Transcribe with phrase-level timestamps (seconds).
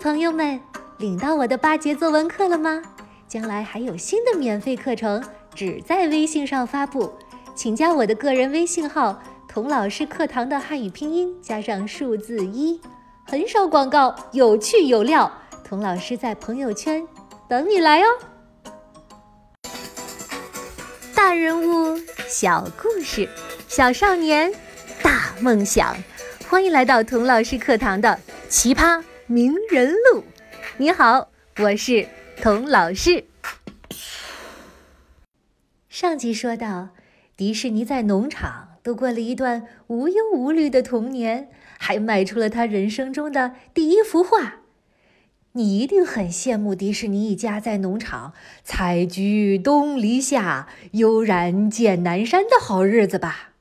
[0.00, 0.58] 朋友们，
[0.96, 2.82] 领到我的八节作文课了吗？
[3.28, 5.22] 将来还有新的免费课程，
[5.54, 7.12] 只在微信上发布，
[7.54, 12.80] 请加我的个人微信号“童老师课堂”的汉语拼音加上数字一，
[13.26, 15.30] 很少广告，有趣有料。
[15.62, 17.06] 童老师在朋友圈
[17.46, 18.06] 等你来哦。
[21.14, 23.28] 大人物小故事，
[23.68, 24.50] 小少年
[25.02, 25.94] 大梦想，
[26.48, 30.24] 欢迎来到童老师课堂的奇葩名人录。
[30.78, 32.08] 你好，我是
[32.42, 33.26] 童老师。
[35.88, 36.88] 上集说到，
[37.36, 41.48] 迪士尼在农场度过了一段无忧无虑的童年，
[41.78, 44.62] 还卖出了他人生中的第一幅画。
[45.52, 48.34] 你一定很羡慕迪士尼一家在农场
[48.64, 53.52] 采菊东篱下，悠然见南山的好日子吧？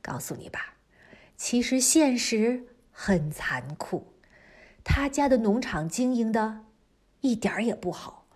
[0.00, 0.74] 告诉你吧，
[1.36, 4.13] 其实现实很残酷。
[4.84, 6.60] 他家的农场经营的
[7.22, 8.26] 一点儿也不好，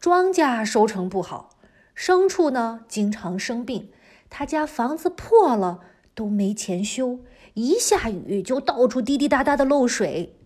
[0.00, 1.50] 庄稼收成不好，
[1.94, 3.90] 牲畜呢经常生病，
[4.30, 5.80] 他家房子破了
[6.14, 7.20] 都没钱修，
[7.54, 10.36] 一下雨就到处滴滴答答的漏水。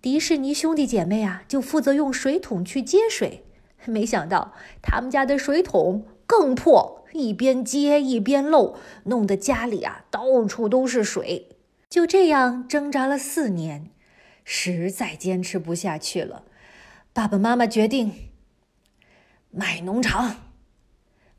[0.00, 3.44] 迪士尼兄弟姐妹啊，就负责用水桶去接水。
[3.86, 11.56] 没想到他们家的水桶更破，一边接一边漏，弄得家里啊到处都是水。
[11.90, 13.90] 就这样挣扎了四年，
[14.44, 16.44] 实在坚持不下去了。
[17.12, 18.12] 爸爸妈妈决定
[19.50, 20.36] 卖农场。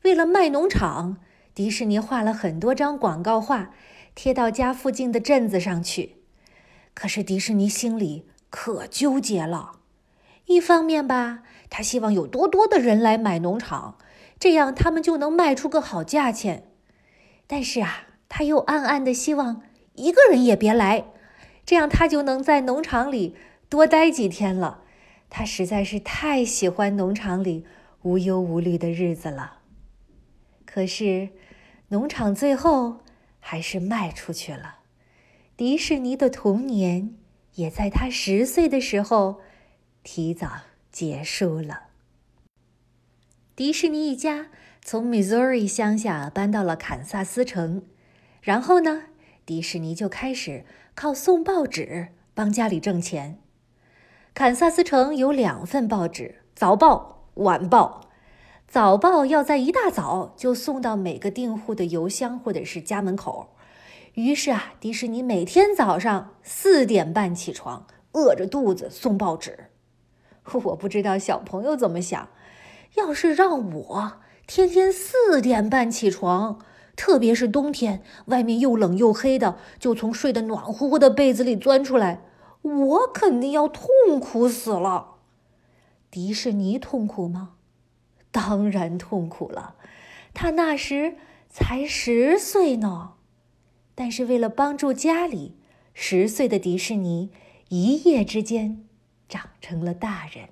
[0.02, 1.16] 为了卖农场，
[1.54, 3.70] 迪士尼画了很多张广告画，
[4.14, 6.16] 贴到家附近的镇子上去。
[6.92, 8.28] 可是迪士尼心里……
[8.48, 9.80] 可纠结了，
[10.46, 13.98] 一方面吧，他希望有多多的人来买农场，
[14.38, 16.62] 这样他们就能卖出个好价钱；
[17.46, 19.62] 但是啊，他又暗暗的希望
[19.94, 21.04] 一个人也别来，
[21.66, 23.36] 这样他就能在农场里
[23.68, 24.84] 多待几天了。
[25.28, 27.66] 他实在是太喜欢农场里
[28.02, 29.58] 无忧无虑的日子了。
[30.64, 31.30] 可是，
[31.88, 33.00] 农场最后
[33.40, 34.78] 还是卖出去了，
[35.56, 37.16] 迪士尼的童年。
[37.56, 39.40] 也在他十岁的时候，
[40.02, 40.60] 提早
[40.92, 41.84] 结束了。
[43.56, 44.48] 迪士尼一家
[44.82, 47.82] 从 Missouri 乡下搬到了堪萨斯城，
[48.42, 49.04] 然后呢，
[49.46, 50.66] 迪士尼就开始
[50.96, 53.38] 靠送报纸帮家里挣钱。
[54.32, 58.08] 堪萨斯城有两份报纸：早报、晚报。
[58.66, 63.50] 早报要在一大早就送到每个订户的邮箱或者是家门口。
[64.14, 69.66] 于是啊，迪士尼每天早上四点半起床，饿着肚子送报纸。
[70.64, 72.30] 我不知道小朋友怎么想，
[72.94, 74.12] 要是让我
[74.46, 76.58] 天天四点半起床，
[76.96, 82.22] 特别是冬天，外面又冷又黑的，就从睡得暖乎乎的被子里钻出来，
[82.62, 83.84] 我肯定要痛
[84.18, 85.16] 苦死了。
[86.10, 87.52] 迪士尼痛苦吗？
[88.32, 89.76] 当然痛苦了，
[90.34, 91.16] 他那时
[91.48, 93.12] 才十岁呢。
[93.94, 95.56] 但是为了帮助家里，
[95.94, 97.30] 十岁的迪士尼
[97.68, 98.84] 一夜之间
[99.28, 100.48] 长成了大人。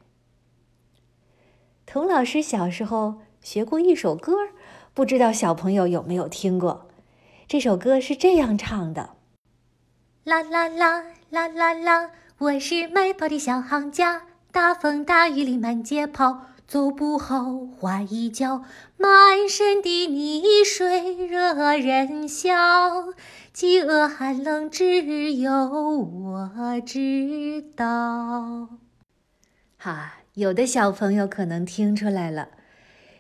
[1.85, 4.33] 童老师小时候学过一首歌，
[4.95, 6.89] 不知道小朋友有没有听过？
[7.49, 9.11] 这首歌是这样唱的：
[10.23, 14.23] 啦啦啦啦啦啦，我是卖报的小行家，
[14.53, 16.47] 大风大雨里满街跑。
[16.67, 18.65] 走不好滑一跤，
[18.97, 22.53] 满身的泥水惹人笑。
[23.53, 28.69] 饥饿寒冷只有我知道。
[29.77, 32.49] 哈，有的小朋友可能听出来了，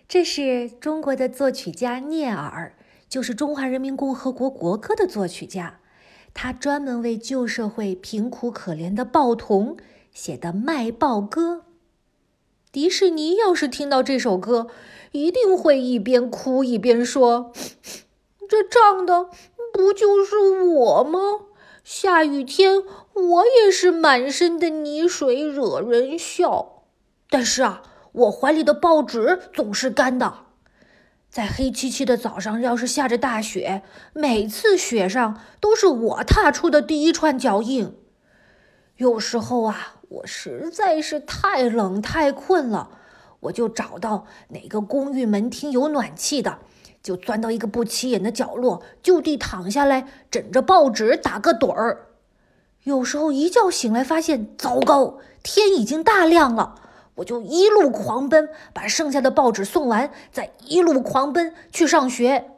[0.06, 2.76] 这是中国的作曲家聂耳，
[3.08, 5.80] 就是中华人民共和国国歌的作曲家。
[6.34, 9.76] 他专门为旧社会贫苦可怜的报童
[10.12, 11.64] 写的卖报歌。
[12.72, 14.66] 迪士尼要是听到这首歌，
[15.12, 17.52] 一定会一边哭一边说
[18.48, 19.30] ：“这唱的
[19.72, 21.46] 不就是我吗？
[21.84, 22.82] 下雨天
[23.12, 26.82] 我也是满身的泥水，惹人笑。
[27.30, 27.82] 但是啊，
[28.14, 30.34] 我怀里的报纸总是干的。
[31.30, 33.82] 在黑漆漆的早上，要是下着大雪，
[34.12, 37.94] 每次雪上都是我踏出的第一串脚印。
[38.96, 42.90] 有时候啊。”我实在是太冷太困了，
[43.40, 46.58] 我就找到哪个公寓门厅有暖气的，
[47.02, 52.10] 就钻到一个不起眼的角落，就地躺下来，枕着报纸打个盹儿。
[52.84, 56.76] 有时候一觉醒来，发现糟糕，天已经大亮了，
[57.16, 62.50] 我就一路狂奔，把剩下的报纸送完，再一路狂奔去上学。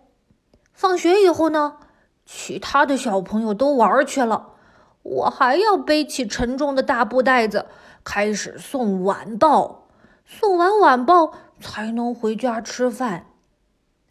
[0.72, 1.76] 放学以后呢，
[2.24, 4.54] 其他的小朋友都玩去了。
[5.02, 7.66] 我还要背起沉重的大布袋子，
[8.02, 9.88] 开始送晚报。
[10.24, 13.26] 送完晚报才能回家吃饭。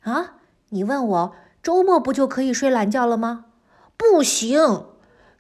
[0.04, 0.36] 啊，
[0.70, 3.46] 你问我周末不就可以睡懒觉了吗？
[3.98, 4.86] 不行，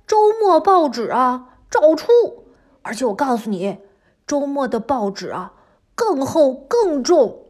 [0.05, 2.07] 周末报纸啊照出，
[2.81, 3.77] 而且我告诉你，
[4.27, 5.53] 周末的报纸啊
[5.93, 7.45] 更厚更重。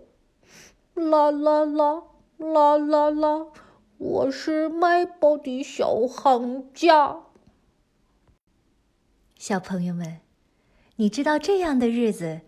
[0.94, 2.04] 啦啦啦
[2.38, 3.48] 啦啦啦，
[3.98, 7.18] 我是卖报的小行家。
[9.38, 10.20] 小朋友们，
[10.98, 12.42] 你知道这样的日子，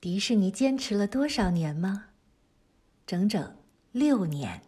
[0.00, 2.06] 迪士尼坚持了多少年吗？
[3.06, 3.56] 整整
[3.92, 4.62] 六年。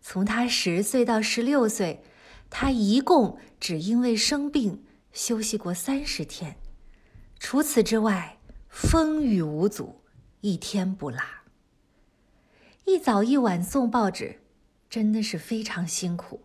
[0.00, 2.04] 从他十岁到十六岁，
[2.50, 6.56] 他一共只因为生病休息过三十天。
[7.38, 8.38] 除此之外，
[8.74, 10.00] 风雨无阻，
[10.40, 11.20] 一天不落。
[12.84, 14.40] 一早一晚送报纸，
[14.90, 16.40] 真的是非常辛苦。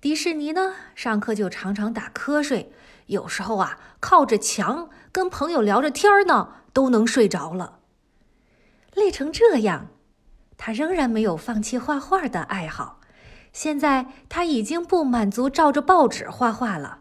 [0.00, 2.72] 迪士尼呢，上课就常常打瞌睡。
[3.06, 7.78] 有时候啊，靠着墙跟朋友聊着天呢，都能睡着了。
[8.94, 9.90] 累成这样，
[10.56, 12.98] 他仍然没有放弃画画的爱好。
[13.52, 16.99] 现在他已经不满足照着报纸画画了，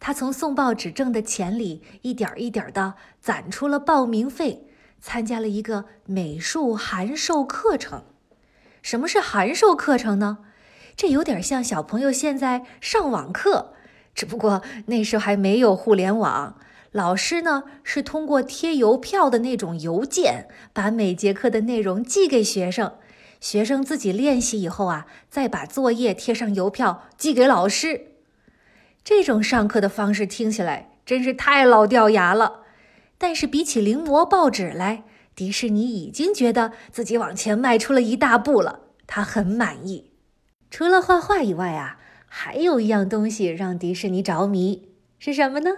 [0.00, 4.66] 他从送报纸挣的钱里一点一点的攒出了报名费，
[5.00, 8.04] 参加了一个美术函授课程。
[8.80, 10.38] 什么是函授课程呢？
[10.96, 13.74] 这有点像小朋友现在上网课。
[14.14, 16.58] 只不过那时候还没有互联网，
[16.90, 22.94] 老师呢是通过贴邮票的那种邮件，把每节课的内容寄给学生，
[23.40, 28.17] 学生自己练习以后啊，再把作业贴上邮票寄给老师。
[29.08, 32.64] 这种上课的方式听起来真是太老掉牙了，
[33.16, 40.10] 但是比起临摹报纸来，迪士尼已经觉得自己往前迈出了一大步了，他很满意。
[40.70, 41.98] 除了画画以外啊。
[42.30, 45.70] 还有一样东西让迪士尼着迷，是什么呢？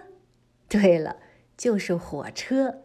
[0.68, 1.18] 对了，
[1.56, 2.80] 就是火车。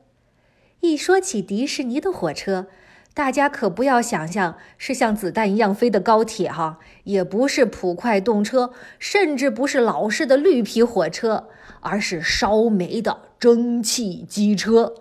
[0.81, 2.67] 一说起迪士尼的火车，
[3.15, 11.47] 大家可不要想象是像子弹一样飞的高铁哈，也不是普快动车，甚至不是老式的绿皮火车，
[11.79, 14.93] 而是烧煤的蒸汽机车。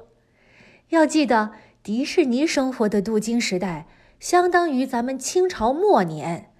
[0.90, 1.50] 要记得，
[1.82, 3.88] 迪士尼生活的镀金时代，
[4.20, 6.52] 相当于咱们清朝末年，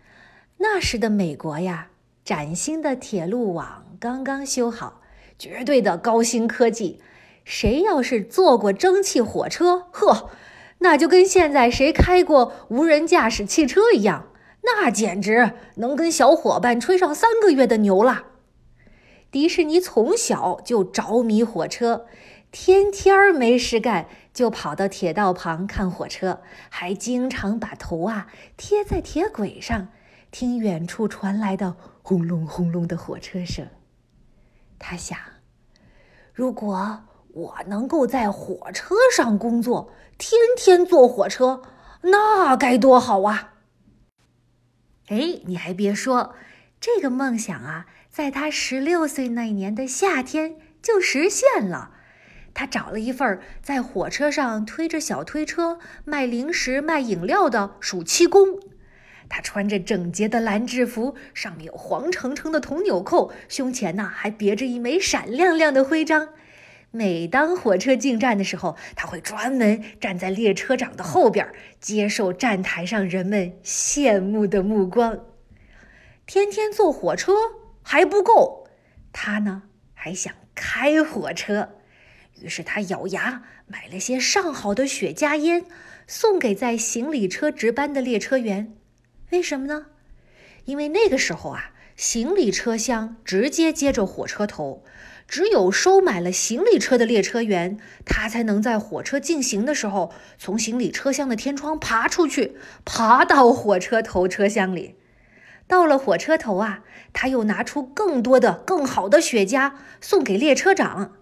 [0.58, 1.90] 那时的美国呀。
[2.24, 5.02] 崭新的铁路网刚刚修好，
[5.38, 7.00] 绝对的高新科技。
[7.44, 10.30] 谁要是坐过蒸汽火车，呵，
[10.84, 14.28] 那就跟现在谁开过无人驾驶汽车一样，
[14.64, 18.24] 那简直能跟小伙伴吹上三个月的牛了。
[19.30, 22.04] 迪士尼从小就着迷火车，
[22.52, 28.26] 天天儿没事干就跑到铁道旁看火车，还经常把头啊
[28.58, 29.88] 贴在铁轨上，
[30.30, 31.76] 听远处传来的。
[32.02, 33.66] 轰隆轰隆的火车声，
[34.78, 35.18] 他想：
[36.34, 37.04] 如果
[37.34, 41.62] 我能够在火车上工作，天天坐火车，
[42.02, 43.54] 那该多好啊！
[45.08, 46.36] 哎，你还别说，
[46.80, 51.90] 这个梦想啊，在他十六岁那年的夏天就实现了。
[52.54, 58.60] 他找了一份在火车上推着小推车卖零食、卖饮料的暑期工。
[59.28, 66.28] 他穿着整洁的蓝制服，上面有黄澄澄的铜纽扣，胸前呢还别着一枚闪亮亮的徽章。
[66.96, 75.18] 每当火车进站的时候，他会专门站在列车长的后边，接受站台上人们羡慕的目光。
[76.24, 77.32] 天天坐火车
[77.82, 78.68] 还不够，
[79.12, 81.70] 他呢还想开火车，
[82.40, 85.64] 于是他咬牙买了些上好的雪茄烟，
[86.06, 88.72] 送给在行李车值班的列车员。
[89.32, 89.86] 为什么呢？
[90.66, 94.84] 因为那个时候啊，行李车厢直接接着火车头，
[95.26, 104.96] 只有收买了行李车的列车员，他才能在火车进行的时候从行李车厢的天窗爬出去，爬到火车头车厢里。
[105.66, 111.16] 到了火车头啊，他又拿出更多的、更好的雪茄送给列车长。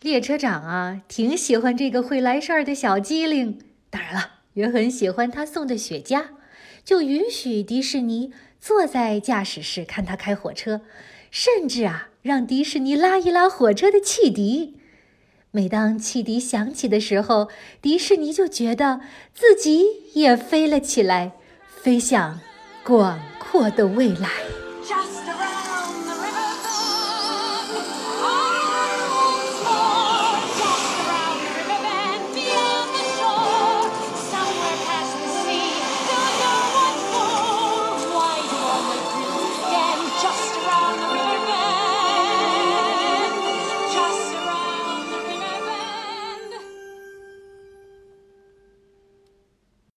[0.00, 3.58] 列车长啊，挺喜欢这个会来事儿的小机灵，
[3.90, 6.26] 当然了，也很喜欢他送的雪茄。
[6.84, 10.82] 就允许迪士尼坐在驾驶室看他开火车，
[11.30, 14.78] 甚至啊，让迪士尼拉一拉火车的汽笛。
[15.50, 17.50] 每当汽笛响起的时候，
[17.82, 19.02] 迪士尼就觉得
[19.34, 21.32] 自己也飞了起来，
[21.68, 22.40] 飞向
[22.82, 24.30] 广阔的未来。